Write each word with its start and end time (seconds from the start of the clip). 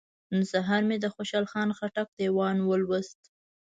نن 0.31 0.41
سهار 0.51 0.81
مې 0.89 0.97
د 0.99 1.05
خوشحال 1.13 1.45
خان 1.51 1.69
خټک 1.77 2.07
دیوان 2.19 2.57
ولوست. 2.63 3.19